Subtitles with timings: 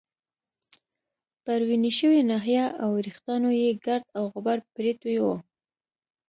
[1.43, 5.35] پر وینې شوې ناحیه او وریښتانو يې ګرد او غبار پرېوتی وو.